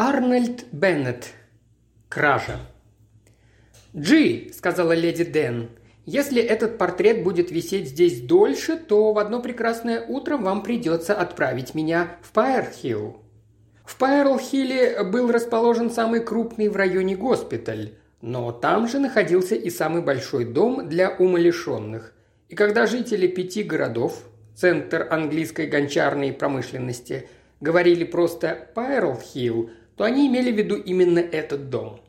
[0.00, 1.32] Арнольд Беннет.
[2.08, 2.60] Кража.
[3.96, 5.70] «Джи»,– сказала леди Дэн,–
[6.06, 11.74] «если этот портрет будет висеть здесь дольше, то в одно прекрасное утро вам придется отправить
[11.74, 13.24] меня в Пайерхилл».
[13.84, 20.02] В Пайерлхилле был расположен самый крупный в районе госпиталь, но там же находился и самый
[20.02, 22.14] большой дом для умалишенных.
[22.48, 24.22] И когда жители пяти городов,
[24.54, 27.28] центр английской гончарной промышленности,
[27.60, 32.00] говорили просто «Пайерлхилл», то они имели в виду именно этот дом.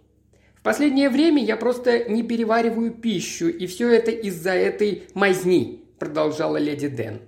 [0.54, 6.58] В последнее время я просто не перевариваю пищу, и все это из-за этой мазни, продолжала
[6.58, 7.22] леди Дэн.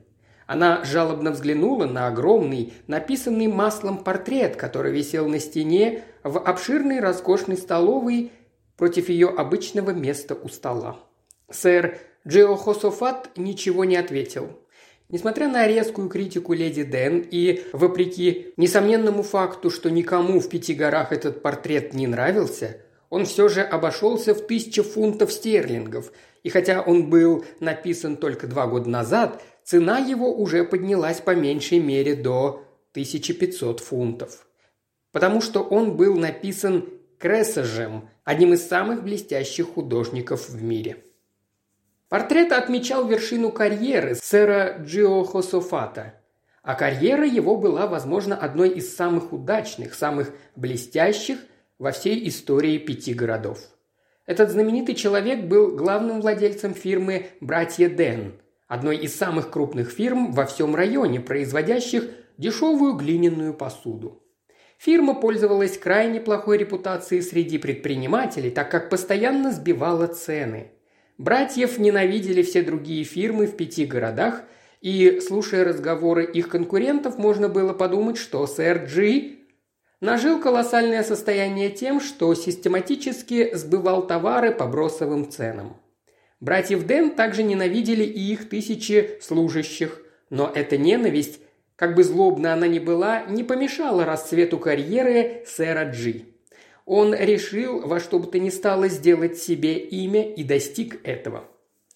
[0.45, 7.57] Она жалобно взглянула на огромный, написанный маслом портрет, который висел на стене в обширной роскошной
[7.57, 8.31] столовой
[8.77, 10.99] против ее обычного места у стола.
[11.49, 11.97] Сэр
[12.27, 14.59] Джиохософат ничего не ответил.
[15.11, 21.11] Несмотря на резкую критику леди Дэн и вопреки несомненному факту, что никому в пяти горах
[21.11, 22.77] этот портрет не нравился,
[23.09, 26.13] он все же обошелся в тысячу фунтов стерлингов,
[26.43, 31.79] и хотя он был написан только два года назад, цена его уже поднялась по меньшей
[31.79, 34.47] мере до 1500 фунтов.
[35.11, 36.85] Потому что он был написан
[37.19, 41.03] Крессажем, одним из самых блестящих художников в мире.
[42.11, 46.15] Портрет отмечал вершину карьеры сэра Джио Хософата,
[46.61, 51.37] а карьера его была, возможно, одной из самых удачных, самых блестящих
[51.79, 53.59] во всей истории пяти городов.
[54.25, 58.33] Этот знаменитый человек был главным владельцем фирмы «Братья Дэн»,
[58.67, 64.21] одной из самых крупных фирм во всем районе, производящих дешевую глиняную посуду.
[64.79, 70.73] Фирма пользовалась крайне плохой репутацией среди предпринимателей, так как постоянно сбивала цены–
[71.21, 74.41] Братьев ненавидели все другие фирмы в пяти городах,
[74.81, 79.37] и, слушая разговоры их конкурентов, можно было подумать, что сэр Джи
[79.99, 85.77] нажил колоссальное состояние тем, что систематически сбывал товары по бросовым ценам.
[86.39, 90.01] Братьев Дэн также ненавидели и их тысячи служащих,
[90.31, 91.39] но эта ненависть,
[91.75, 96.30] как бы злобна она ни была, не помешала расцвету карьеры сэра Джи.
[96.93, 101.45] Он решил во что бы то ни стало сделать себе имя и достиг этого.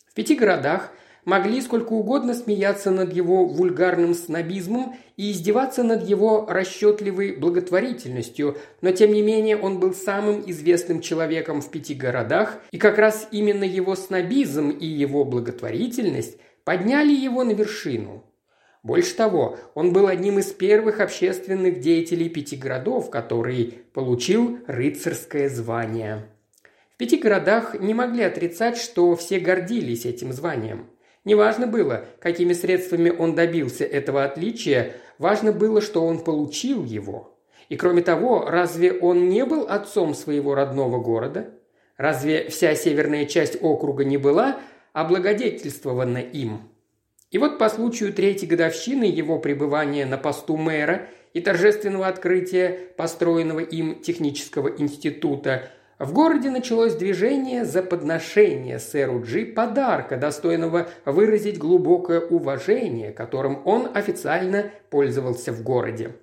[0.10, 0.94] В пяти городах
[1.26, 8.94] могли сколько угодно смеяться над его вульгарным снобизмом и издеваться над его расчетливой благотворительностью, но
[8.94, 13.66] тем не менее он был самым известным человеком в пяти городах, и как раз именно
[13.66, 18.24] его снобизм и его благотворительность подняли его на вершину.
[18.86, 26.28] Больше того, он был одним из первых общественных деятелей пяти городов, который получил рыцарское звание.
[26.94, 30.86] В пяти городах не могли отрицать, что все гордились этим званием.
[31.24, 37.36] Неважно было, какими средствами он добился этого отличия, важно было, что он получил его.
[37.70, 41.50] И кроме того, разве он не был отцом своего родного города?
[41.98, 44.60] Разве вся северная часть округа не была
[44.94, 46.70] облагодетельствована им?
[47.32, 53.60] И вот по случаю третьей годовщины его пребывания на посту мэра и торжественного открытия построенного
[53.60, 62.20] им технического института в городе началось движение за подношение сэру Джи подарка, достойного выразить глубокое
[62.20, 66.16] уважение, которым он официально пользовался в городе.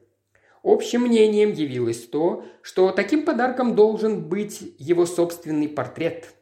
[0.63, 6.35] Общим мнением явилось то, что таким подарком должен быть его собственный портрет.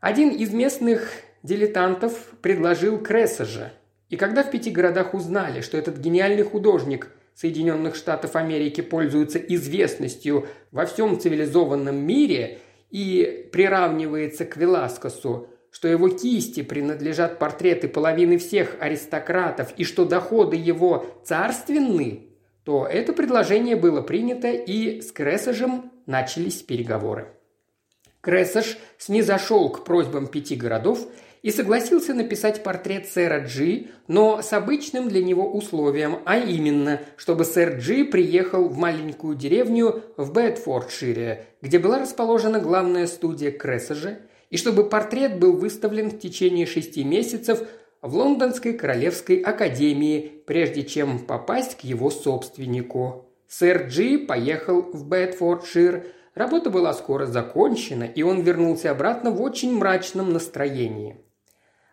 [0.00, 1.10] Один из местных
[1.48, 3.72] дилетантов предложил Крессажа,
[4.10, 10.46] и когда в пяти городах узнали, что этот гениальный художник Соединенных Штатов Америки пользуется известностью
[10.72, 12.58] во всем цивилизованном мире
[12.90, 20.56] и приравнивается к Веласкосу, что его кисти принадлежат портреты половины всех аристократов и что доходы
[20.56, 22.28] его царственны,
[22.64, 27.28] то это предложение было принято и с Крессажем начались переговоры.
[28.20, 31.06] Крессаж снизошел к просьбам пяти городов
[31.42, 37.44] и согласился написать портрет сэра Джи, но с обычным для него условием, а именно, чтобы
[37.44, 44.18] сэр Джи приехал в маленькую деревню в Бетфордшире, где была расположена главная студия Крессажа,
[44.50, 47.60] и чтобы портрет был выставлен в течение шести месяцев
[48.00, 53.26] в Лондонской Королевской Академии, прежде чем попасть к его собственнику.
[53.48, 56.04] Сэр Джи поехал в Бетфордшир,
[56.38, 61.16] Работа была скоро закончена, и он вернулся обратно в очень мрачном настроении.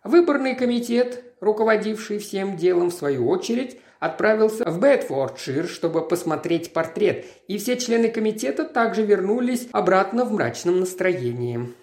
[0.05, 7.57] Выборный комитет, руководивший всем делом в свою очередь, отправился в Бетфордшир, чтобы посмотреть портрет, и
[7.57, 11.73] все члены комитета также вернулись обратно в мрачном настроении.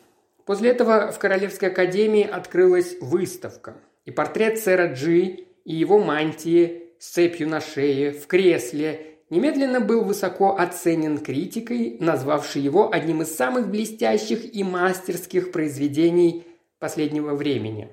[0.47, 3.75] После этого в Королевской академии открылась выставка,
[4.05, 10.05] и портрет сэра Джи и его мантии с цепью на шее, в кресле, немедленно был
[10.05, 16.47] высоко оценен критикой, назвавшей его одним из самых блестящих и мастерских произведений
[16.79, 17.91] последнего времени.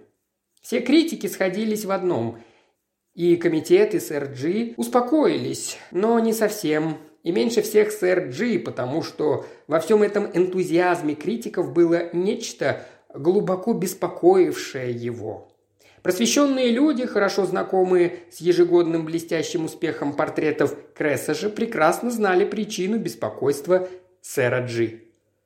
[0.62, 2.40] Все критики сходились в одном–
[3.20, 6.98] и комитет, и сэр Джи успокоились, но не совсем.
[7.22, 13.74] И меньше всех сэр Джи, потому что во всем этом энтузиазме критиков было нечто, глубоко
[13.74, 15.52] беспокоившее его.
[16.02, 23.90] Просвещенные люди, хорошо знакомые с ежегодным блестящим успехом портретов Крессажа, прекрасно знали причину беспокойства
[24.22, 25.02] сэра Джи.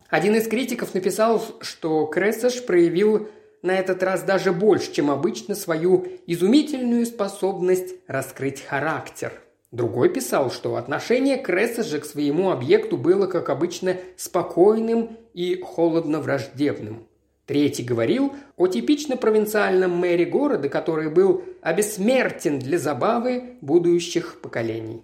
[0.10, 3.30] Один из критиков написал, что Крессаж проявил
[3.64, 9.34] на этот раз даже больше, чем обычно, свою изумительную способность раскрыть характер.
[9.72, 17.08] Другой писал, что отношение Крессажа к своему объекту было, как обычно, спокойным и холодно враждебным.
[17.48, 25.04] Третий говорил о типично провинциальном мэре города, который был обессмертен для забавы будущих поколений.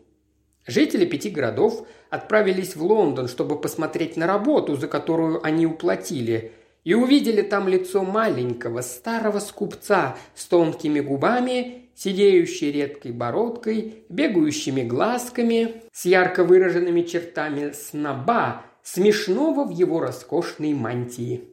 [0.68, 6.52] Жители пяти городов отправились в Лондон, чтобы посмотреть на работу, за которую они уплатили,
[6.84, 15.84] и увидели там лицо маленького старого скупца с тонкими губами, сидеющей редкой бородкой, бегающими глазками,
[15.92, 21.44] с ярко выраженными чертами сноба, смешного в его роскошной мантии.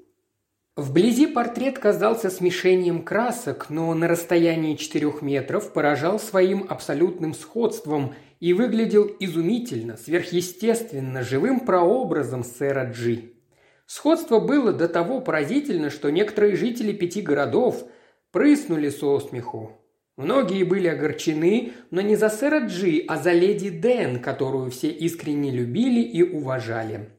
[0.77, 8.53] Вблизи портрет казался смешением красок, но на расстоянии четырех метров поражал своим абсолютным сходством и
[8.53, 13.36] выглядел изумительно, сверхъестественно, живым прообразом сэра Джи.
[13.87, 17.85] Сходство было до того поразительно, что некоторые жители пяти городов
[18.33, 19.73] прыснули со смеху.
[20.17, 25.51] Многие были огорчены, но не за сэра Джи, а за леди Дэн, которую все искренне
[25.51, 27.11] любили и уважали.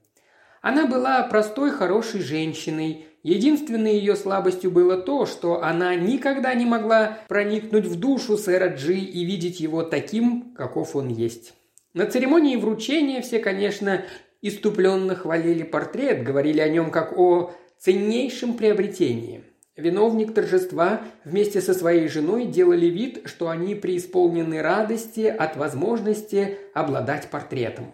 [0.62, 7.18] Она была простой, хорошей женщиной, Единственной ее слабостью было то, что она никогда не могла
[7.28, 11.54] проникнуть в душу сэра Джи и видеть его таким, каков он есть.
[11.94, 14.06] На церемонии вручения все, конечно,
[14.42, 19.44] иступленно хвалили портрет, говорили о нем как о ценнейшем приобретении.
[19.75, 27.30] Виновник торжества вместе со своей женой делали вид, что они преисполнены радости от возможности обладать
[27.30, 27.94] портретом.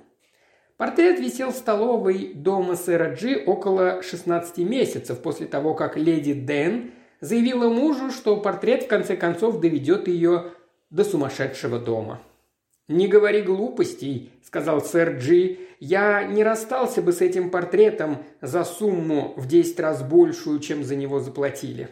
[0.77, 6.91] Портрет висел в столовой дома сэра Джи около 16 месяцев после того, как леди Дэн
[7.19, 10.51] заявила мужу, что портрет в конце концов доведет ее
[10.89, 12.21] до сумасшедшего дома.
[12.89, 15.59] «Не говори глупостей»,– сказал сэр Джи.
[15.79, 20.95] «Я не расстался бы с этим портретом за сумму в 10 раз большую, чем за
[20.95, 21.89] него заплатили».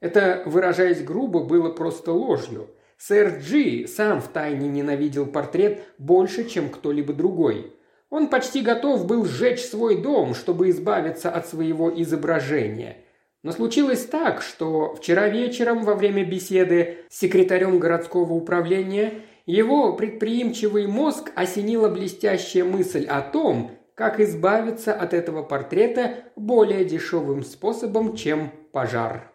[0.00, 2.70] Это, выражаясь грубо, было просто ложью.
[2.96, 7.74] Сэр Джи сам втайне ненавидел портрет больше, чем кто-либо другой.
[8.08, 12.98] Он почти готов был сжечь свой дом, чтобы избавиться от своего изображения.
[13.42, 20.86] Но случилось так, что вчера вечером во время беседы с секретарем городского управления его предприимчивый
[20.86, 28.50] мозг осенила блестящая мысль о том, как избавиться от этого портрета более дешевым способом, чем
[28.72, 29.32] пожар.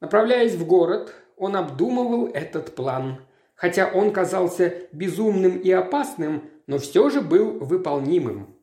[0.00, 3.20] Направляясь в город, он обдумывал этот план.
[3.54, 8.56] Хотя он казался безумным и опасным, но все же был выполнимым.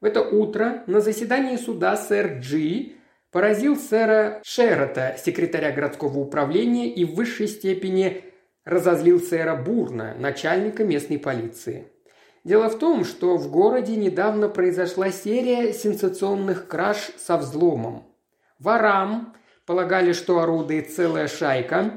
[0.00, 2.94] В это утро на заседании суда сэр Джи
[3.30, 8.24] поразил сэра Шерота, секретаря городского управления, и в высшей степени
[8.64, 11.88] разозлил сэра Бурна, начальника местной полиции.
[12.44, 18.04] Дело в том, что в городе недавно произошла серия сенсационных краж со взломом.
[18.58, 19.34] Ворам,
[19.66, 21.92] полагали, что орудует целая шайка,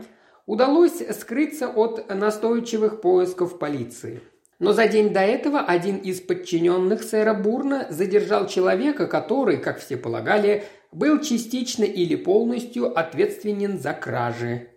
[0.46, 4.22] удалось скрыться от настойчивых поисков полиции–
[4.60, 9.98] но за день до этого один из подчиненных сэра Бурна задержал человека, который, как все
[9.98, 14.70] полагали, был частично или полностью ответственен за кражи.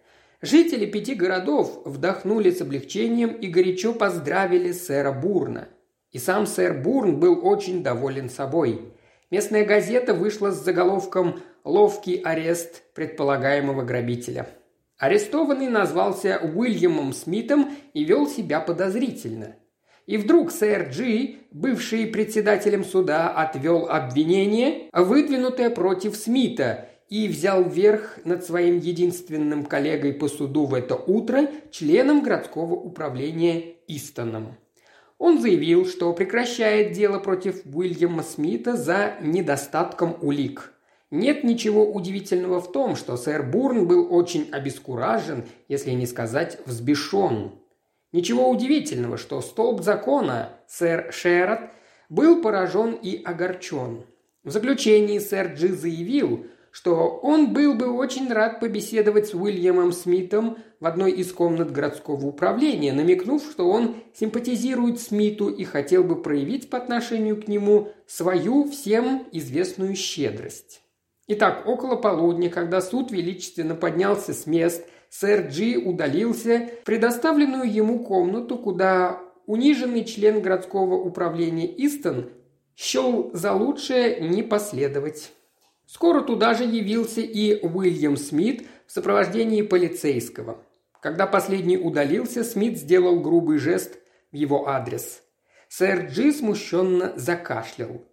[0.42, 5.68] Жители пяти городов вдохнули с облегчением и горячо поздравили сэра Бурна.
[6.12, 8.92] И сам сэр Бурн был очень доволен собой.
[9.30, 14.49] Местная газета вышла с заголовком «Ловкий арест предполагаемого грабителя».
[14.99, 19.56] Арестованный назвался Уильямом Смитом и вел себя подозрительно.
[20.06, 28.19] И вдруг сэр Джи, бывший председателем суда, отвел обвинение, выдвинутое против Смита, и взял верх
[28.25, 34.57] над своим единственным коллегой по суду в это утро, членом городского управления Истоном.
[35.19, 40.73] Он заявил, что прекращает дело против Уильяма Смита за недостатком улик.
[41.11, 47.50] Нет ничего удивительного в том, что сэр Бурн был очень обескуражен, если не сказать взбешен.
[48.12, 51.61] Ничего удивительного, что столб закона, сэр Шерот,
[52.09, 54.05] был поражен и огорчен.
[54.45, 60.59] В заключении сэр Джи заявил, что он был бы очень рад побеседовать с Уильямом Смитом,
[60.79, 66.71] в одной из комнат городского управления, намекнув, что он симпатизирует Смиту и хотел бы проявить
[66.71, 70.83] по отношению к нему свою всем известную щедрость.
[71.27, 78.00] Итак, около полудня, когда суд величественно поднялся с мест, сэр Джи удалился в предоставленную ему
[78.00, 82.31] комнату, куда униженный член городского управления Истон
[82.77, 85.33] счел за лучшее не последовать.
[85.92, 90.64] Скоро туда же явился и Уильям Смит в сопровождении полицейского.
[91.02, 93.99] Когда последний удалился, Смит сделал грубый жест
[94.30, 95.20] в его адрес.
[95.68, 98.06] Сэр Джи смущенно закашлял.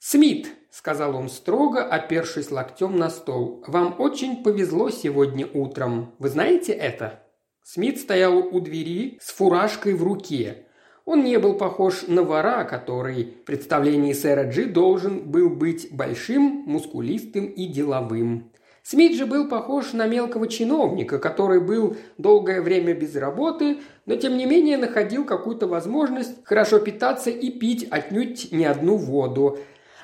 [0.00, 6.16] «Смит»,– сказал он строго, опершись локтем на стол,– «вам очень повезло сегодня утром.
[6.18, 7.22] Вы знаете это?»
[7.62, 10.66] Смит стоял у двери с фуражкой в руке.
[11.08, 16.64] Он не был похож на вора, который в представлении сэра Джи должен был быть большим,
[16.66, 18.52] мускулистым и деловым.
[18.82, 24.36] Смит же был похож на мелкого чиновника, который был долгое время без работы, но тем
[24.36, 29.58] не менее находил какую-то возможность хорошо питаться и пить отнюдь не одну воду,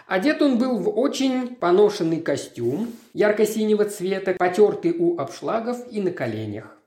[0.07, 6.79] Одет он был в очень поношенный костюм, ярко-синего цвета, потертый у обшлагов и на коленях.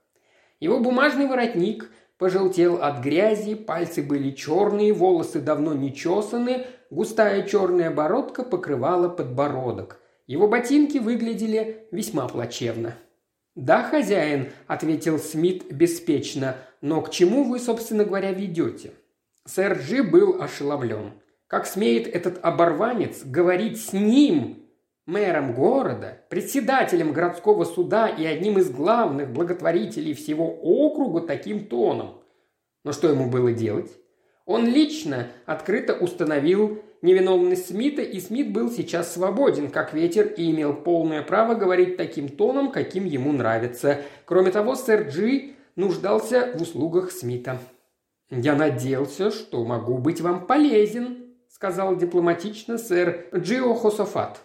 [0.60, 7.90] Его бумажный воротник пожелтел от грязи, пальцы были черные, волосы давно не чесаны, густая черная
[7.90, 10.00] бородка покрывала подбородок.
[10.26, 12.94] Его ботинки выглядели весьма плачевно.
[13.54, 18.92] «Да, хозяин»,– ответил Смит беспечно,– «но к чему вы, собственно говоря, ведете?»
[19.46, 21.12] Сэр Джи был ошеломлен–
[21.48, 24.67] как смеет этот оборванец говорить с ним,
[25.08, 32.20] мэром города, председателем городского суда и одним из главных благотворителей всего округа таким тоном?
[32.84, 33.90] Но что ему было делать?
[34.44, 40.74] Он лично открыто установил невиновность Смита, и Смит был сейчас свободен, как ветер, и имел
[40.74, 44.02] полное право говорить таким тоном, каким ему нравится.
[44.26, 47.58] Кроме того, сэр Джи нуждался в услугах Смита.
[48.30, 54.42] «Я надеялся, что могу быть вам полезен», сказал дипломатично сэр Джио Хософат.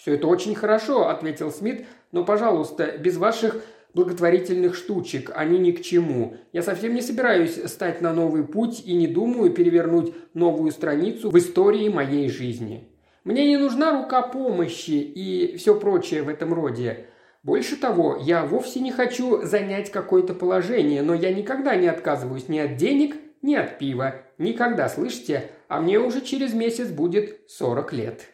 [0.00, 5.82] «Все это очень хорошо»,– ответил Смит,– «но, пожалуйста, без ваших благотворительных штучек, они ни к
[5.82, 6.38] чему.
[6.54, 11.36] Я совсем не собираюсь стать на новый путь и не думаю перевернуть новую страницу в
[11.36, 12.88] истории моей жизни.
[13.24, 17.06] Мне не нужна рука помощи и все прочее в этом роде.
[17.42, 22.58] Больше того, я вовсе не хочу занять какое-то положение, но я никогда не отказываюсь ни
[22.58, 24.14] от денег, ни от пива.
[24.38, 25.50] Никогда, слышите?
[25.68, 28.28] А мне уже через месяц будет сорок лет.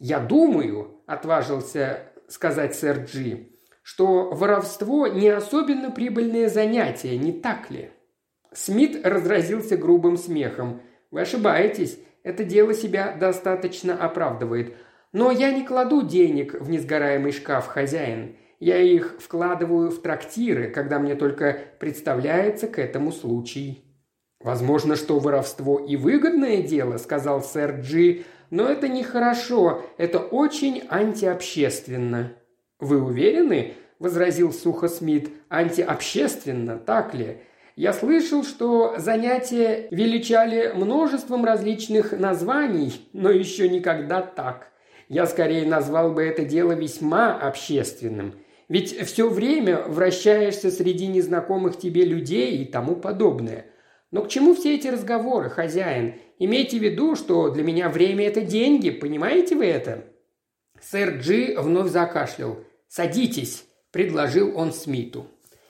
[0.00, 3.50] «Я думаю»,– отважился сказать сэр Джи,–
[3.82, 7.90] «что воровство не особенно прибыльное занятие, не так ли?»
[8.50, 10.80] Смит разразился грубым смехом.
[11.10, 11.98] «Вы ошибаетесь.
[12.22, 14.74] Это дело себя достаточно оправдывает.
[15.12, 18.36] Но я не кладу денег в несгораемый шкаф, хозяин.
[18.58, 23.84] Я их вкладываю в трактиры, когда мне только представляется к этому случай».
[24.42, 32.32] «Возможно, что воровство и выгодное дело»,– сказал сэр Джи,– «но это нехорошо, это очень антиобщественно».
[32.78, 35.30] «Вы уверены?»– возразил сухо Смит.
[35.48, 37.38] «Антиобщественно, так ли?
[37.76, 44.70] Я слышал, что занятия величали множеством различных названий, но еще никогда так.
[45.08, 48.34] Я скорее назвал бы это дело весьма общественным.
[48.68, 53.66] Ведь все время вращаешься среди незнакомых тебе людей и тому подобное.
[54.10, 56.14] Но к чему все эти разговоры, хозяин?
[56.38, 60.04] Имейте в виду, что для меня время– это деньги, понимаете вы это?»
[60.80, 62.64] Сэр Джи вновь закашлял.
[62.88, 65.26] «Садитесь»,– предложил он Смиту.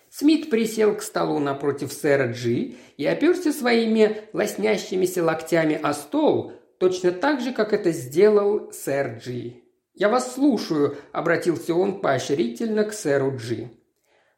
[0.09, 7.13] Смит присел к столу напротив сэра Джи и оперся своими лоснящимися локтями о стол, точно
[7.13, 9.63] так же, как это сделал сэр Джи.
[9.95, 13.71] «Я вас слушаю»,– обратился он поощрительно к сэру Джи.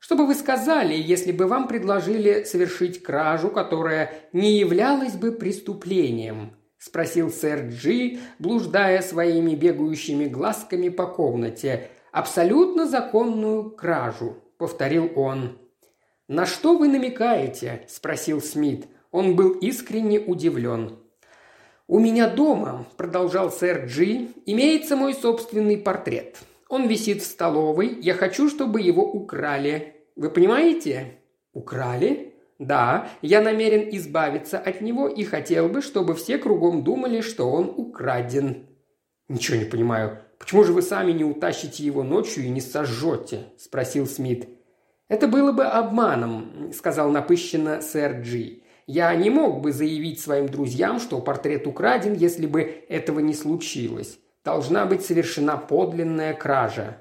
[0.03, 6.57] Что бы вы сказали, если бы вам предложили совершить кражу, которая не являлась бы преступлением?»–
[6.79, 11.89] спросил сэр Джи, блуждая своими бегающими глазками по комнате.
[12.11, 15.57] «Абсолютно законную кражу»,– повторил он.
[16.27, 18.89] «На что вы намекаете?»– спросил Смит.
[19.13, 20.99] Он был искренне удивлен.
[21.87, 26.39] «У меня дома»,– продолжал сэр Джи,– «имеется мой собственный портрет.
[26.73, 27.99] Он висит в столовой.
[28.01, 29.97] Я хочу, чтобы его украли.
[30.17, 31.19] Вы понимаете?
[31.53, 32.33] Украли?
[32.59, 37.75] Да, я намерен избавиться от него и хотел бы, чтобы все кругом думали, что он
[37.77, 38.69] украден.
[39.29, 40.21] Ничего не понимаю.
[40.39, 43.41] Почему же вы сами не утащите его ночью и не сожжете?
[43.59, 44.49] Спросил Смит.
[45.09, 48.63] Это было бы обманом, сказал напыщенно сэр Джи.
[48.87, 54.19] Я не мог бы заявить своим друзьям, что портрет украден, если бы этого не случилось.
[54.45, 56.97] Должна быть совершена подлинная кража.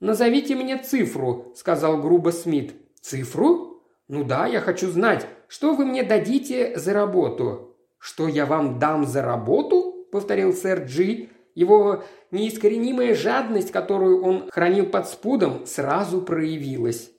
[0.00, 2.74] «Назовите мне цифру»,– сказал грубо Смит.
[3.00, 3.82] «Цифру?
[4.08, 9.06] Ну да, я хочу знать, что вы мне дадите за работу?» «Что я вам дам
[9.06, 11.28] за работу?»– повторил сэр Джи.
[11.54, 12.02] Его
[12.32, 17.10] неискоренимая жадность, которую он хранил под спудом, сразу проявилась.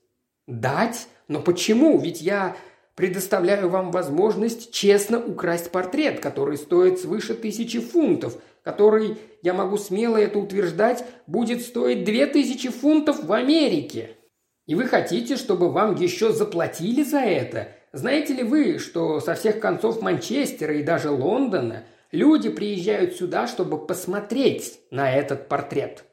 [0.46, 1.08] «Дать?
[1.30, 1.98] Но почему?
[2.00, 2.58] Ведь я
[2.96, 10.18] предоставляю вам возможность честно украсть портрет, который стоит свыше тысячи фунтов, который, я могу смело
[10.18, 14.18] это утверждать, будет стоить две тысячи фунтов в Америке.
[14.66, 17.70] И вы хотите, чтобы вам еще заплатили за это?
[17.92, 23.86] Знаете ли вы, что со всех концов Манчестера и даже Лондона люди приезжают сюда, чтобы
[23.86, 26.06] посмотреть на этот портрет?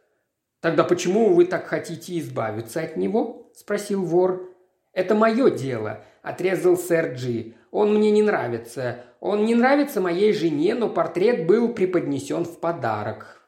[0.60, 3.50] Тогда почему вы так хотите избавиться от него?
[3.54, 4.50] спросил вор.
[4.92, 7.54] Это мое дело.– отрезал сэр Джи.
[7.70, 9.04] «Он мне не нравится.
[9.20, 13.40] Он не нравится моей жене, но портрет был преподнесен в подарок».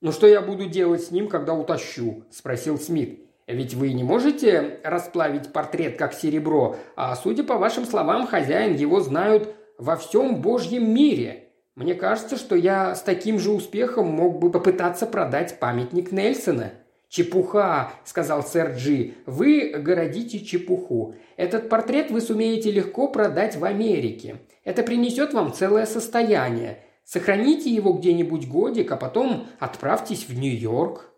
[0.00, 3.20] «Ну что я буду делать с ним, когда утащу?»– спросил Смит.
[3.46, 9.00] «Ведь вы не можете расплавить портрет как серебро, а, судя по вашим словам, хозяин его
[9.00, 11.50] знают во всем Божьем мире.
[11.76, 16.72] Мне кажется, что я с таким же успехом мог бы попытаться продать памятник Нельсона».
[17.12, 21.14] «Чепуха»,– сказал сэр Джи,– «вы городите чепуху.
[21.36, 24.40] Этот портрет вы сумеете легко продать в Америке.
[24.64, 26.78] Это принесет вам целое состояние.
[27.04, 31.10] Сохраните его где-нибудь годик, а потом отправьтесь в Нью-Йорк».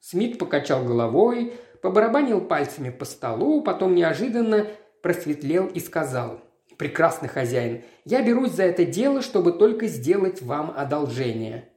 [0.00, 4.66] Смит покачал головой, побарабанил пальцами по столу, потом неожиданно
[5.02, 6.40] просветлел и сказал–
[6.76, 11.70] «Прекрасный хозяин, я берусь за это дело, чтобы только сделать вам одолжение.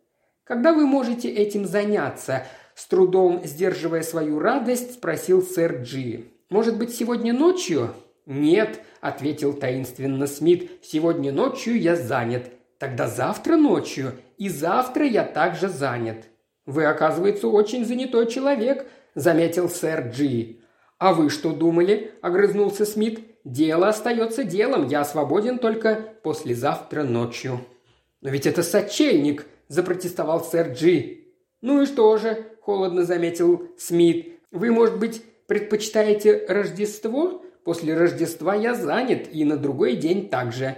[0.44, 6.26] Когда вы можете этим заняться?» С трудом сдерживая свою радость, спросил сэр Джи.
[6.50, 7.94] «Может быть, сегодня ночью?»
[8.26, 12.52] «Нет»,– ответил таинственно Смит,– «сегодня ночью я занят.
[12.78, 16.26] Тогда завтра ночью, и завтра я также занят».
[16.66, 18.86] «Вы, оказывается, очень занятой человек»,–
[19.16, 20.60] заметил сэр Джи.
[21.00, 23.20] «А вы что думали?»– огрызнулся Смит.
[23.44, 27.62] «Дело остается делом, я свободен только послезавтра ночью».
[28.22, 31.21] «Но ведь это сочельник»,– запротестовал сэр Джи.
[31.62, 34.40] «Ну и что же?»– холодно заметил Смит.
[34.52, 37.44] «Вы, может быть, предпочитаете Рождество?
[37.64, 40.76] После Рождества я занят, и на другой день также».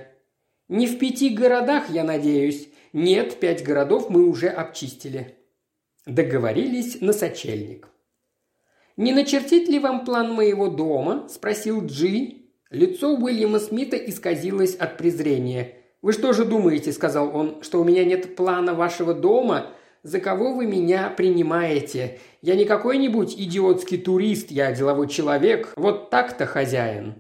[0.67, 5.36] «Не в пяти городах, я надеюсь?» «Нет, пять городов мы уже обчистили».
[6.05, 7.88] Договорились на сочельник.
[8.97, 12.43] «Не начертить ли вам план моего дома?»– спросил Джи.
[12.69, 15.75] Лицо Уильяма Смита исказилось от презрения.
[16.03, 19.71] «Вы что же думаете?»– сказал он,– «что у меня нет плана вашего дома?
[20.03, 22.19] За кого вы меня принимаете?
[22.41, 25.73] Я не какой-нибудь идиотский турист, я деловой человек.
[25.75, 27.15] Вот так-то хозяин».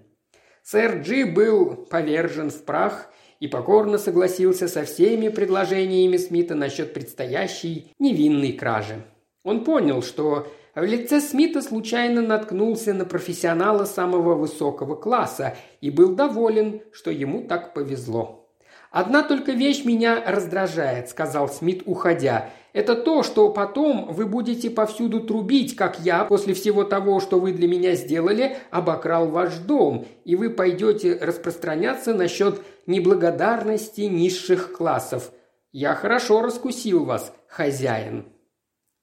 [0.63, 7.91] Сэр Джи был повержен в прах и покорно согласился со всеми предложениями Смита насчет предстоящей
[7.99, 9.03] невинной кражи.
[9.43, 16.15] Он понял, что в лице Смита случайно наткнулся на профессионала самого высокого класса и был
[16.15, 18.49] доволен, что ему так повезло.
[18.89, 22.51] «Одна только вещь меня раздражает»,– сказал Смит, уходя.
[22.73, 27.53] «Это то, что потом вы будете повсюду трубить, как я, после всего того, что вы
[27.53, 35.31] для меня сделали, обокрал ваш дом, и вы пойдете распространяться насчет неблагодарности низших классов.
[35.71, 38.25] Я хорошо раскусил вас, хозяин».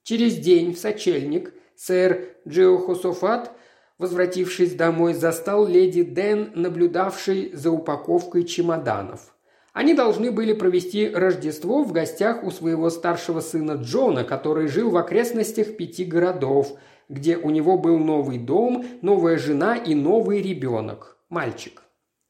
[0.03, 3.53] Через день в сочельник сэр Джиохософат
[4.01, 9.35] возвратившись домой, застал леди Дэн, наблюдавшей за упаковкой чемоданов.
[9.73, 14.97] Они должны были провести Рождество в гостях у своего старшего сына Джона, который жил в
[14.97, 16.77] окрестностях пяти городов,
[17.09, 21.83] где у него был новый дом, новая жена и новый ребенок– мальчик.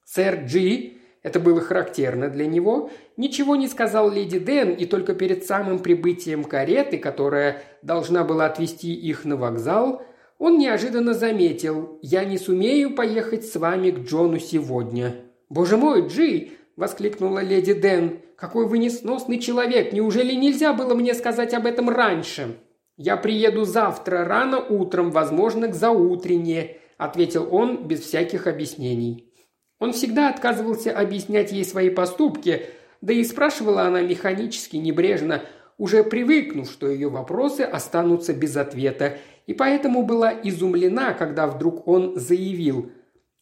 [0.04, 5.44] Сэр Джи, это было характерно для него, ничего не сказал леди Дэн, и только перед
[5.44, 10.02] самым прибытием кареты, которая должна была отвезти их на вокзал,
[10.38, 15.14] он неожиданно заметил «Я не сумею поехать с вами к Джону сегодня».
[15.50, 18.20] «Боже мой, Джи, воскликнула леди Дэн.
[18.36, 19.92] «Какой вы несносный человек!
[19.92, 22.56] Неужели нельзя было мне сказать об этом раньше?»
[22.96, 29.30] «Я приеду завтра рано утром, возможно, к заутренне»,– ответил он без всяких объяснений.
[29.78, 32.62] Он всегда отказывался объяснять ей свои поступки,
[33.02, 35.42] да и спрашивала она механически, небрежно,
[35.76, 42.18] уже привыкнув, что ее вопросы останутся без ответа, и поэтому была изумлена, когда вдруг он
[42.18, 42.90] заявил–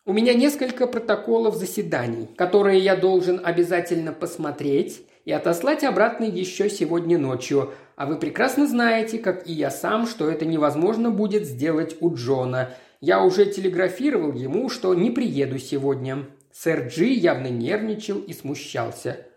[0.09, 7.19] у меня несколько протоколов заседаний, которые я должен обязательно посмотреть и отослать обратно еще сегодня
[7.19, 12.15] ночью, а вы прекрасно знаете, как и я сам, что это невозможно будет сделать у
[12.15, 12.71] Джона.
[13.03, 16.25] Я уже телеграфировал ему, что не приеду сегодня.
[16.53, 19.28] Сэр Джи явно нервничал и смущался.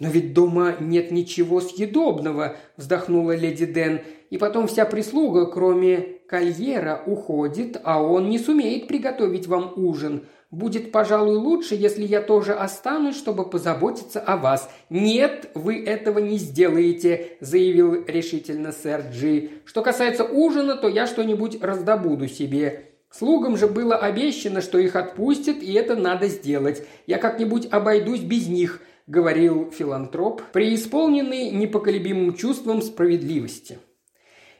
[0.00, 4.00] «Но ведь дома нет ничего съедобного»,– вздохнула леди Ден.
[4.30, 10.26] «И потом вся прислуга, кроме кольера, уходит, а он не сумеет приготовить вам ужин.
[10.50, 14.70] Будет, пожалуй, лучше, если я тоже останусь, чтобы позаботиться о вас».
[14.88, 19.50] «Нет, вы этого не сделаете»,– заявил решительно сэр Джи.
[19.66, 22.86] «Что касается ужина, то я что-нибудь раздобуду себе.
[23.10, 26.84] Слугам же было обещано, что их отпустят, и это надо сделать.
[27.06, 28.80] Я как-нибудь обойдусь без них
[29.10, 33.78] говорил филантроп, преисполненный непоколебимым чувством справедливости.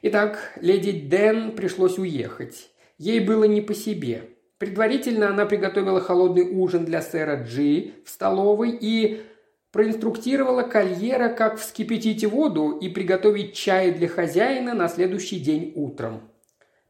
[0.03, 2.71] Итак, леди Дэн пришлось уехать.
[2.99, 4.25] Ей было не по себе.
[4.59, 9.23] Предварительно она приготовила холодный ужин для сэра Джи в столовой и
[9.71, 16.23] проинструктировала Кольера, как вскипятить воду и приготовить чай для хозяина на следующий день утром.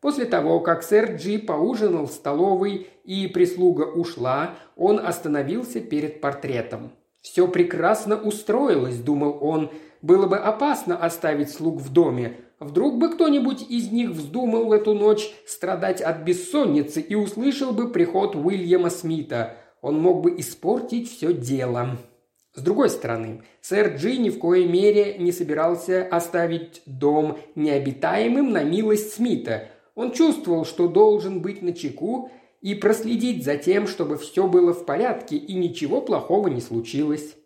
[0.00, 6.92] После того, как сэр Джи поужинал в столовой и прислуга ушла, он остановился перед портретом–
[7.22, 9.70] «Все прекрасно устроилось»,– думал он.
[10.02, 12.36] «Было бы опасно оставить слуг в доме.
[12.58, 17.90] Вдруг бы кто-нибудь из них вздумал в эту ночь страдать от бессонницы и услышал бы
[17.90, 19.56] приход Уильяма Смита.
[19.82, 21.98] Он мог бы испортить все дело».
[22.52, 28.64] С другой стороны, сэр Джи ни в коей мере не собирался оставить дом необитаемым на
[28.64, 29.68] милость Смита.
[29.94, 32.30] Он чувствовал, что должен быть на чеку
[32.60, 37.36] и проследить за тем, чтобы все было в порядке и ничего плохого не случилось.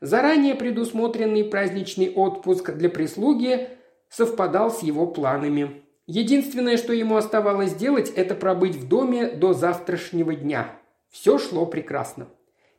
[0.00, 3.68] Заранее предусмотренный праздничный отпуск для прислуги
[4.08, 5.82] совпадал с его планами.
[6.06, 10.70] Единственное, что ему оставалось сделать, это пробыть в доме до завтрашнего дня.
[11.10, 12.28] Все шло прекрасно.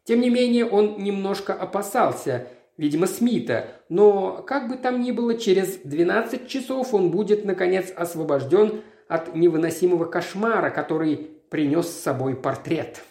[0.04, 5.78] Тем не менее, он немножко опасался, видимо, Смита, но как бы там ни было, через
[5.78, 13.02] 12 часов он будет, наконец, освобожден от невыносимого кошмара, который принес с собой портрет.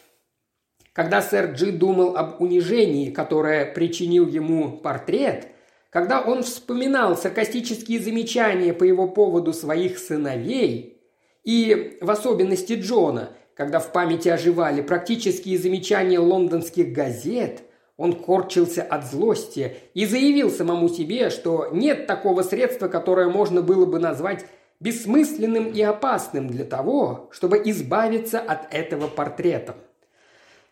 [0.93, 5.49] Когда сэр Джи думал об унижении, которое причинил ему портрет,
[5.89, 11.01] когда он вспоминал саркастические замечания по его поводу своих сыновей,
[11.43, 17.63] и в особенности Джона, когда в памяти оживали практические замечания лондонских газет,
[17.97, 23.87] он корчился от злости и заявил самому себе, что нет такого средства, которое можно было
[23.87, 24.45] бы назвать
[24.85, 29.77] бессмысленным и опасным для того, чтобы избавиться от этого портрета.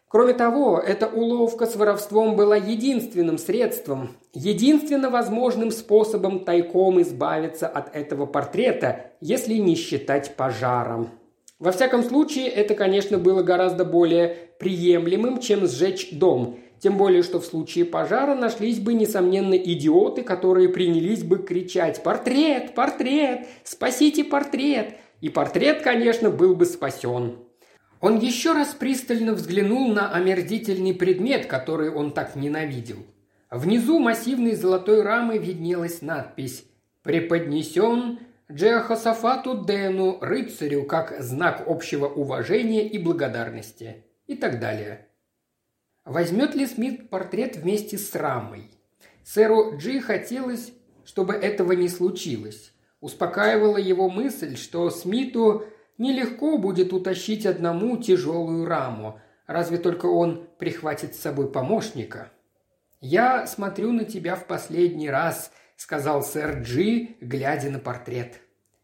[0.07, 7.97] Кроме того, эта уловка с воровством была единственным средством, единственно возможным способом тайком избавиться от
[7.97, 11.09] этого портрета, если не считать пожаром.
[11.59, 17.39] Во всяком случае, это, конечно, было гораздо более приемлемым, чем сжечь дом, тем более, что
[17.39, 22.75] в случае пожара нашлись бы, несомненно, идиоты, которые принялись бы кричать «Портрет!
[22.75, 23.47] Портрет!
[23.63, 27.37] Спасите портрет!» И портрет, конечно, был бы спасен.
[28.01, 32.99] Он еще раз пристально взглянул на омерзительный предмет, который он так ненавидел.
[33.49, 36.65] Внизу массивной золотой рамы виднелась надпись
[37.05, 38.19] «Преподнесен
[38.51, 45.07] Джеохосафату Дену, рыцарю, как знак общего уважения и благодарности» и так далее.
[46.05, 48.71] Возьмет ли Смит портрет вместе с рамой?
[49.25, 50.73] Сэру Джи хотелось,
[51.05, 52.73] чтобы этого не случилось.
[53.01, 55.65] Успокаивала его мысль, что Смиту
[55.99, 62.33] нелегко будет утащить одному тяжелую раму, разве только он прихватит с собой помощника.
[63.01, 68.41] «Я смотрю на тебя в последний раз»,— сказал сэр Джи, глядя на портрет.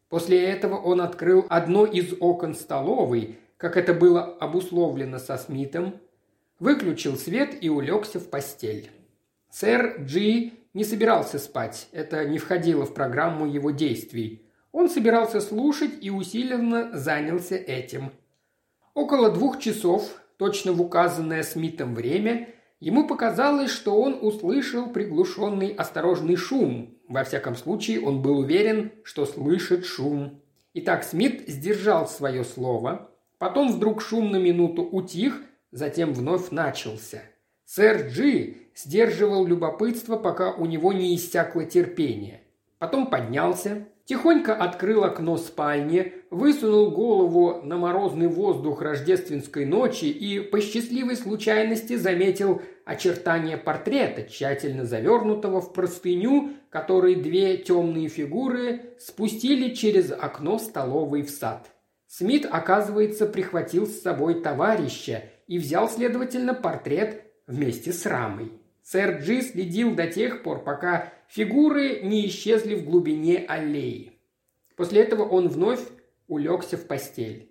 [0.09, 6.01] После этого он открыл одно из окон столовой, как это было обусловлено со Смитом,
[6.59, 8.91] выключил свет и улегся в постель.
[9.51, 14.45] Сэр Джи не собирался спать, это не входило в программу его действий.
[14.73, 18.13] Он собирался слушать и усиленно занялся этим.
[18.95, 26.37] Около двух часов, точно в указанное Смитом время, ему показалось, что он услышал приглушенный осторожный
[26.37, 26.99] шум.
[27.09, 30.43] Во всяком случае, он был уверен, что слышит шум.
[30.75, 33.11] Итак, Смит сдержал свое слово.
[33.39, 37.23] Потом вдруг шум на минуту утих, затем вновь начался.
[37.65, 42.43] Сэр Джи сдерживал любопытство, пока у него не иссякло терпение.
[42.79, 50.61] Потом поднялся, тихонько открыл окно спальни, высунул голову на морозный воздух рождественской ночи и по
[50.61, 60.11] счастливой случайности заметил очертания портрета, тщательно завернутого в простыню, который две темные фигуры спустили через
[60.11, 61.71] окно столовой в сад.
[62.07, 68.53] Смит, оказывается, прихватил с собой товарища– и взял, следовательно, портрет вместе с рамой.
[68.83, 74.13] Сэр Джи следил до тех пор, пока фигуры не исчезли в глубине аллеи.
[74.77, 75.81] После этого он вновь
[76.29, 77.51] улегся в постель.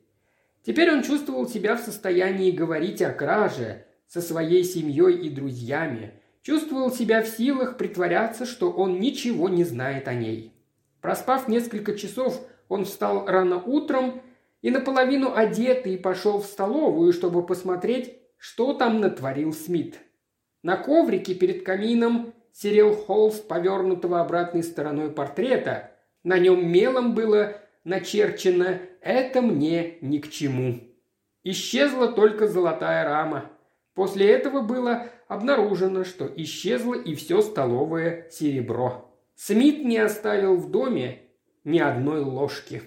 [0.63, 6.91] Теперь он чувствовал себя в состоянии говорить о краже со своей семьей и друзьями, чувствовал
[6.91, 10.53] себя в силах притворяться, что он ничего не знает о ней.
[11.01, 14.21] Проспав несколько часов, он встал рано утром
[14.62, 20.00] и наполовину одетый пошел в столовую, чтобы посмотреть, что там натворил Смит.
[20.63, 25.91] На коврике перед камином серел холст повернутого обратной стороной портрета.
[26.24, 30.80] На нем мелом было начерчено «Это мне ни к чему».
[31.43, 33.50] Исчезла только золотая рама.
[33.93, 39.13] После этого было обнаружено, что исчезло и все столовое серебро.
[39.36, 41.22] Смит не оставил в доме
[41.63, 42.82] ни одной ложки.